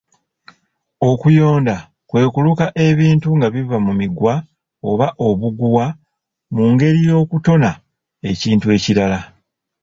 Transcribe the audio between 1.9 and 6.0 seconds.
kwe kuluka ebintu nga biva mu miguwa oba obuguwa